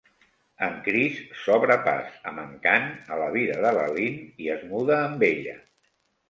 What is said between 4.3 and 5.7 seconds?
i es muda amb ella.